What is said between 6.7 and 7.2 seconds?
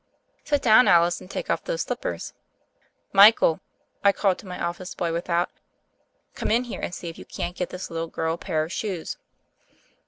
and see if